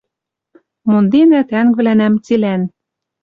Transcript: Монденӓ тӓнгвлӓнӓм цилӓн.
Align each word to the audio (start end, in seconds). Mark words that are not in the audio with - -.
Монденӓ 0.89 1.41
тӓнгвлӓнӓм 1.49 2.13
цилӓн. 2.25 2.61